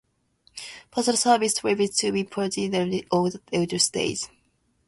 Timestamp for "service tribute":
1.15-1.93